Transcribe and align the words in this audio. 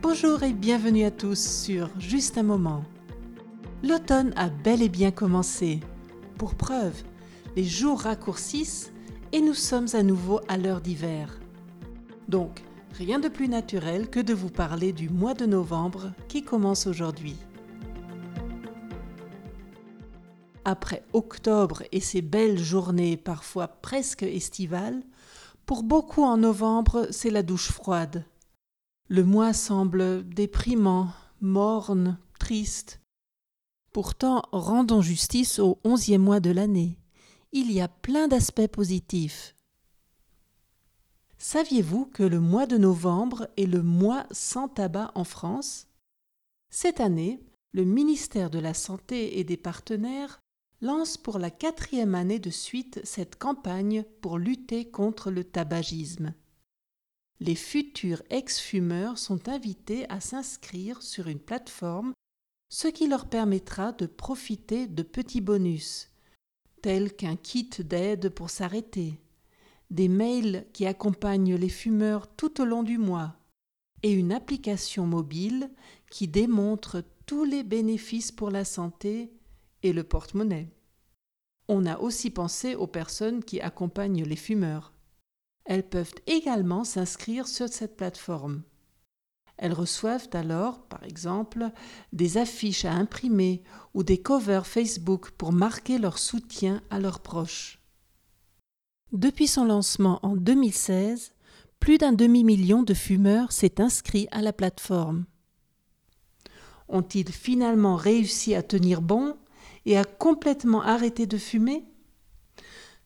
Bonjour 0.00 0.44
et 0.44 0.52
bienvenue 0.52 1.04
à 1.04 1.10
tous 1.10 1.40
sur 1.40 1.90
Juste 1.98 2.38
un 2.38 2.44
moment. 2.44 2.84
L'automne 3.82 4.32
a 4.36 4.48
bel 4.48 4.80
et 4.80 4.88
bien 4.88 5.10
commencé. 5.10 5.80
Pour 6.38 6.54
preuve, 6.54 7.02
les 7.56 7.64
jours 7.64 8.02
raccourcissent 8.02 8.92
et 9.32 9.40
nous 9.40 9.54
sommes 9.54 9.88
à 9.94 10.04
nouveau 10.04 10.40
à 10.46 10.56
l'heure 10.56 10.80
d'hiver. 10.80 11.40
Donc, 12.28 12.62
rien 12.92 13.18
de 13.18 13.28
plus 13.28 13.48
naturel 13.48 14.08
que 14.08 14.20
de 14.20 14.34
vous 14.34 14.50
parler 14.50 14.92
du 14.92 15.08
mois 15.08 15.34
de 15.34 15.46
novembre 15.46 16.12
qui 16.28 16.44
commence 16.44 16.86
aujourd'hui. 16.86 17.36
Après 20.64 21.02
octobre 21.12 21.82
et 21.90 22.00
ses 22.00 22.22
belles 22.22 22.58
journées 22.58 23.16
parfois 23.16 23.66
presque 23.66 24.22
estivales, 24.22 25.02
pour 25.66 25.82
beaucoup 25.82 26.22
en 26.22 26.36
novembre 26.36 27.08
c'est 27.10 27.30
la 27.30 27.42
douche 27.42 27.72
froide. 27.72 28.24
Le 29.08 29.24
mois 29.24 29.52
semble 29.52 30.28
déprimant, 30.28 31.10
morne, 31.40 32.18
triste. 32.38 33.00
Pourtant, 33.92 34.42
rendons 34.52 35.00
justice 35.00 35.58
au 35.58 35.78
onzième 35.84 36.22
mois 36.22 36.40
de 36.40 36.50
l'année. 36.50 36.98
Il 37.52 37.72
y 37.72 37.80
a 37.80 37.88
plein 37.88 38.28
d'aspects 38.28 38.66
positifs. 38.68 39.54
Saviez-vous 41.38 42.06
que 42.06 42.22
le 42.22 42.40
mois 42.40 42.66
de 42.66 42.78
novembre 42.78 43.48
est 43.56 43.66
le 43.66 43.82
mois 43.82 44.26
sans 44.30 44.68
tabac 44.68 45.12
en 45.14 45.24
France? 45.24 45.88
Cette 46.70 47.00
année, 47.00 47.40
le 47.72 47.84
ministère 47.84 48.50
de 48.50 48.58
la 48.58 48.74
Santé 48.74 49.38
et 49.38 49.44
des 49.44 49.56
partenaires 49.56 50.40
lance 50.80 51.16
pour 51.16 51.38
la 51.38 51.50
quatrième 51.50 52.14
année 52.14 52.38
de 52.38 52.50
suite 52.50 53.00
cette 53.04 53.36
campagne 53.36 54.04
pour 54.20 54.38
lutter 54.38 54.90
contre 54.90 55.30
le 55.30 55.44
tabagisme. 55.44 56.34
Les 57.40 57.54
futurs 57.54 58.22
ex-fumeurs 58.30 59.18
sont 59.18 59.48
invités 59.48 60.08
à 60.10 60.20
s'inscrire 60.20 61.02
sur 61.02 61.28
une 61.28 61.38
plateforme, 61.38 62.12
ce 62.68 62.88
qui 62.88 63.08
leur 63.08 63.28
permettra 63.28 63.92
de 63.92 64.06
profiter 64.06 64.86
de 64.86 65.02
petits 65.02 65.40
bonus, 65.40 66.10
tels 66.82 67.14
qu'un 67.14 67.36
kit 67.36 67.70
d'aide 67.78 68.30
pour 68.30 68.50
s'arrêter, 68.50 69.20
des 69.90 70.08
mails 70.08 70.66
qui 70.72 70.86
accompagnent 70.86 71.54
les 71.54 71.68
fumeurs 71.68 72.26
tout 72.26 72.60
au 72.60 72.64
long 72.64 72.82
du 72.82 72.98
mois, 72.98 73.36
et 74.02 74.12
une 74.12 74.32
application 74.32 75.06
mobile 75.06 75.70
qui 76.10 76.28
démontre 76.28 77.02
tous 77.26 77.44
les 77.44 77.64
bénéfices 77.64 78.32
pour 78.32 78.50
la 78.50 78.64
santé 78.64 79.32
et 79.82 79.92
le 79.92 80.04
porte-monnaie. 80.04 80.75
On 81.68 81.86
a 81.86 81.98
aussi 81.98 82.30
pensé 82.30 82.74
aux 82.74 82.86
personnes 82.86 83.42
qui 83.42 83.60
accompagnent 83.60 84.24
les 84.24 84.36
fumeurs. 84.36 84.92
Elles 85.64 85.88
peuvent 85.88 86.14
également 86.26 86.84
s'inscrire 86.84 87.48
sur 87.48 87.68
cette 87.68 87.96
plateforme. 87.96 88.62
Elles 89.58 89.72
reçoivent 89.72 90.28
alors, 90.32 90.82
par 90.82 91.02
exemple, 91.02 91.70
des 92.12 92.36
affiches 92.36 92.84
à 92.84 92.92
imprimer 92.92 93.62
ou 93.94 94.02
des 94.02 94.18
covers 94.18 94.66
Facebook 94.66 95.30
pour 95.30 95.52
marquer 95.52 95.98
leur 95.98 96.18
soutien 96.18 96.82
à 96.90 97.00
leurs 97.00 97.20
proches. 97.20 97.80
Depuis 99.12 99.46
son 99.46 99.64
lancement 99.64 100.20
en 100.22 100.36
2016, 100.36 101.32
plus 101.80 101.98
d'un 101.98 102.12
demi-million 102.12 102.82
de 102.82 102.94
fumeurs 102.94 103.52
s'est 103.52 103.80
inscrit 103.80 104.28
à 104.30 104.42
la 104.42 104.52
plateforme. 104.52 105.24
Ont-ils 106.88 107.32
finalement 107.32 107.96
réussi 107.96 108.54
à 108.54 108.62
tenir 108.62 109.02
bon? 109.02 109.36
Et 109.86 109.96
à 109.96 110.04
complètement 110.04 110.82
arrêter 110.82 111.26
de 111.26 111.38
fumer 111.38 111.84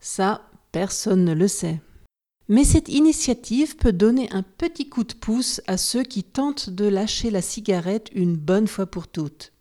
Ça, 0.00 0.42
personne 0.72 1.24
ne 1.24 1.34
le 1.34 1.46
sait. 1.46 1.80
Mais 2.48 2.64
cette 2.64 2.88
initiative 2.88 3.76
peut 3.76 3.92
donner 3.92 4.28
un 4.32 4.42
petit 4.42 4.88
coup 4.88 5.04
de 5.04 5.14
pouce 5.14 5.60
à 5.68 5.76
ceux 5.76 6.02
qui 6.02 6.24
tentent 6.24 6.68
de 6.68 6.86
lâcher 6.86 7.30
la 7.30 7.42
cigarette 7.42 8.08
une 8.12 8.36
bonne 8.36 8.66
fois 8.66 8.86
pour 8.86 9.06
toutes. 9.06 9.52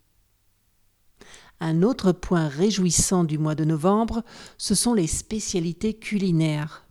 Un 1.59 1.83
autre 1.83 2.13
point 2.13 2.47
réjouissant 2.47 3.25
du 3.25 3.37
mois 3.37 3.53
de 3.53 3.65
novembre, 3.65 4.23
ce 4.57 4.73
sont 4.73 4.93
les 4.93 5.07
spécialités 5.07 5.93
culinaires. 5.93 6.87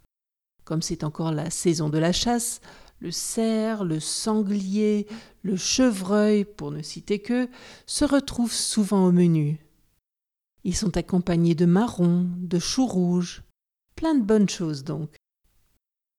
Comme 0.64 0.82
c'est 0.82 1.04
encore 1.04 1.32
la 1.32 1.50
saison 1.50 1.88
de 1.88 1.98
la 1.98 2.12
chasse, 2.12 2.60
le 3.00 3.10
cerf, 3.10 3.82
le 3.82 3.98
sanglier, 3.98 5.06
le 5.42 5.56
chevreuil, 5.56 6.44
pour 6.44 6.70
ne 6.70 6.82
citer 6.82 7.20
que, 7.20 7.48
se 7.86 8.04
retrouvent 8.04 8.52
souvent 8.52 9.06
au 9.06 9.12
menu. 9.12 9.58
Ils 10.64 10.76
sont 10.76 10.96
accompagnés 10.96 11.54
de 11.54 11.66
marrons, 11.66 12.28
de 12.38 12.58
choux 12.58 12.86
rouges, 12.86 13.42
plein 13.94 14.14
de 14.14 14.24
bonnes 14.24 14.48
choses 14.48 14.84
donc. 14.84 15.16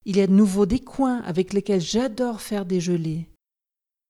Il 0.06 0.18
y 0.18 0.22
a 0.22 0.28
de 0.28 0.34
nouveau 0.34 0.66
des 0.66 0.80
coins 0.80 1.22
avec 1.22 1.54
lesquels 1.54 1.82
j'adore 1.82 2.42
faire 2.42 2.66
des 2.66 2.80
gelées. 2.80 3.30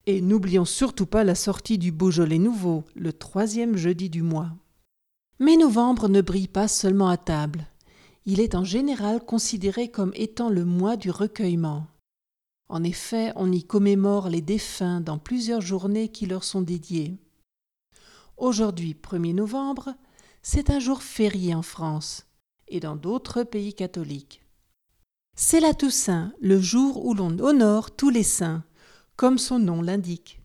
Et 0.05 0.21
n'oublions 0.21 0.65
surtout 0.65 1.05
pas 1.05 1.23
la 1.23 1.35
sortie 1.35 1.77
du 1.77 1.91
Beaujolais 1.91 2.39
nouveau, 2.39 2.83
le 2.95 3.11
troisième 3.11 3.75
jeudi 3.75 4.09
du 4.09 4.21
mois. 4.21 4.51
Mais 5.39 5.57
novembre 5.57 6.09
ne 6.09 6.21
brille 6.21 6.47
pas 6.47 6.67
seulement 6.67 7.09
à 7.09 7.17
table. 7.17 7.67
Il 8.25 8.39
est 8.39 8.55
en 8.55 8.63
général 8.63 9.25
considéré 9.25 9.89
comme 9.89 10.11
étant 10.15 10.49
le 10.49 10.65
mois 10.65 10.95
du 10.95 11.11
recueillement. 11.11 11.87
En 12.69 12.83
effet, 12.83 13.31
on 13.35 13.51
y 13.51 13.63
commémore 13.63 14.29
les 14.29 14.41
défunts 14.41 15.01
dans 15.01 15.17
plusieurs 15.17 15.61
journées 15.61 16.09
qui 16.09 16.27
leur 16.27 16.43
sont 16.43 16.61
dédiées. 16.61 17.17
Aujourd'hui, 18.37 18.95
1er 19.01 19.33
novembre, 19.33 19.95
c'est 20.41 20.69
un 20.69 20.79
jour 20.79 21.03
férié 21.03 21.53
en 21.53 21.61
France 21.61 22.25
et 22.67 22.79
dans 22.79 22.95
d'autres 22.95 23.43
pays 23.43 23.73
catholiques. 23.73 24.41
C'est 25.35 25.59
la 25.59 25.73
Toussaint, 25.73 26.33
le 26.41 26.59
jour 26.59 27.05
où 27.05 27.13
l'on 27.13 27.37
honore 27.39 27.91
tous 27.91 28.09
les 28.09 28.23
saints, 28.23 28.63
comme 29.15 29.37
son 29.37 29.59
nom 29.59 29.81
l'indique, 29.81 30.41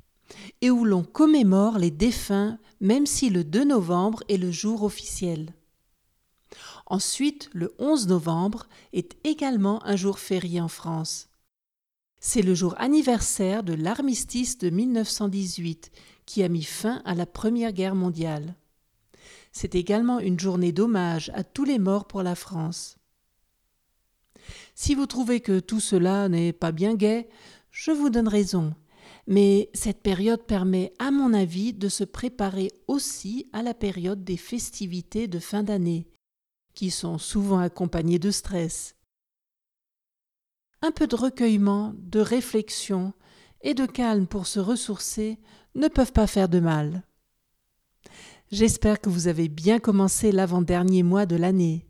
et 0.60 0.70
où 0.70 0.84
l'on 0.84 1.02
commémore 1.02 1.78
les 1.78 1.90
défunts 1.90 2.58
même 2.80 3.06
si 3.06 3.30
le 3.30 3.44
2 3.44 3.64
novembre 3.64 4.22
est 4.28 4.36
le 4.36 4.50
jour 4.50 4.82
officiel. 4.82 5.54
Ensuite, 6.86 7.48
le 7.52 7.74
11 7.78 8.08
novembre 8.08 8.68
est 8.92 9.16
également 9.24 9.84
un 9.86 9.96
jour 9.96 10.18
férié 10.18 10.60
en 10.60 10.68
France. 10.68 11.28
C'est 12.20 12.42
le 12.42 12.54
jour 12.54 12.74
anniversaire 12.78 13.62
de 13.62 13.74
l'armistice 13.74 14.58
de 14.58 14.70
1918 14.70 15.90
qui 16.26 16.42
a 16.42 16.48
mis 16.48 16.62
fin 16.62 17.02
à 17.04 17.14
la 17.14 17.26
Première 17.26 17.72
Guerre 17.72 17.94
mondiale. 17.94 18.54
C'est 19.54 19.76
également 19.76 20.18
une 20.18 20.38
journée 20.38 20.72
d'hommage 20.72 21.30
à 21.32 21.44
tous 21.44 21.64
les 21.64 21.78
morts 21.78 22.06
pour 22.06 22.24
la 22.24 22.34
France. 22.34 22.98
Si 24.74 24.96
vous 24.96 25.06
trouvez 25.06 25.40
que 25.40 25.60
tout 25.60 25.78
cela 25.78 26.28
n'est 26.28 26.52
pas 26.52 26.72
bien 26.72 26.96
gai, 26.96 27.28
je 27.70 27.92
vous 27.92 28.10
donne 28.10 28.26
raison. 28.26 28.74
Mais 29.28 29.70
cette 29.72 30.02
période 30.02 30.42
permet, 30.42 30.92
à 30.98 31.12
mon 31.12 31.32
avis, 31.32 31.72
de 31.72 31.88
se 31.88 32.02
préparer 32.02 32.72
aussi 32.88 33.48
à 33.52 33.62
la 33.62 33.74
période 33.74 34.24
des 34.24 34.36
festivités 34.36 35.28
de 35.28 35.38
fin 35.38 35.62
d'année, 35.62 36.08
qui 36.74 36.90
sont 36.90 37.18
souvent 37.18 37.60
accompagnées 37.60 38.18
de 38.18 38.32
stress. 38.32 38.96
Un 40.82 40.90
peu 40.90 41.06
de 41.06 41.14
recueillement, 41.14 41.94
de 41.96 42.18
réflexion 42.18 43.14
et 43.62 43.74
de 43.74 43.86
calme 43.86 44.26
pour 44.26 44.48
se 44.48 44.58
ressourcer 44.58 45.38
ne 45.76 45.86
peuvent 45.86 46.12
pas 46.12 46.26
faire 46.26 46.48
de 46.48 46.58
mal. 46.58 47.04
J'espère 48.50 49.00
que 49.00 49.08
vous 49.08 49.26
avez 49.26 49.48
bien 49.48 49.78
commencé 49.78 50.30
l'avant-dernier 50.30 51.02
mois 51.02 51.26
de 51.26 51.36
l'année. 51.36 51.86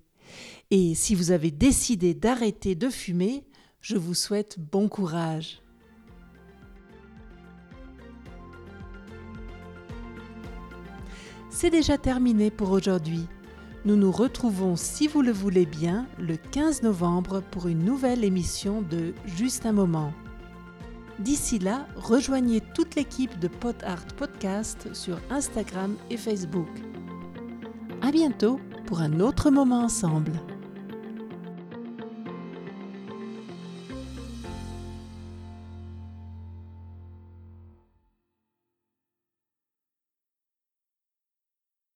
Et 0.70 0.94
si 0.94 1.14
vous 1.14 1.30
avez 1.30 1.50
décidé 1.50 2.14
d'arrêter 2.14 2.74
de 2.74 2.88
fumer, 2.88 3.44
je 3.80 3.96
vous 3.96 4.14
souhaite 4.14 4.58
bon 4.58 4.88
courage. 4.88 5.60
C'est 11.50 11.70
déjà 11.70 11.98
terminé 11.98 12.50
pour 12.50 12.70
aujourd'hui. 12.70 13.26
Nous 13.84 13.96
nous 13.96 14.10
retrouvons, 14.10 14.76
si 14.76 15.06
vous 15.06 15.22
le 15.22 15.32
voulez 15.32 15.66
bien, 15.66 16.06
le 16.18 16.36
15 16.36 16.82
novembre 16.82 17.42
pour 17.50 17.68
une 17.68 17.84
nouvelle 17.84 18.24
émission 18.24 18.80
de 18.80 19.12
Juste 19.26 19.66
un 19.66 19.72
moment. 19.72 20.14
D'ici 21.20 21.58
là, 21.58 21.86
rejoignez 21.96 22.60
toute 22.74 22.96
l'équipe 22.96 23.38
de 23.38 23.48
Pot 23.48 23.76
Art 23.84 24.06
Podcast 24.16 24.92
sur 24.94 25.18
Instagram 25.30 25.96
et 26.10 26.16
Facebook. 26.16 26.68
À 28.02 28.10
bientôt 28.10 28.58
pour 28.86 29.00
un 29.00 29.20
autre 29.20 29.50
moment 29.50 29.82
ensemble. 29.82 30.32